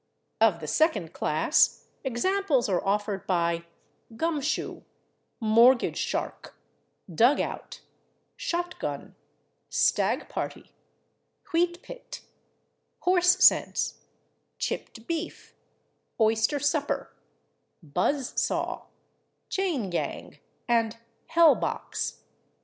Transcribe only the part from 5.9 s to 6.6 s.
shark/,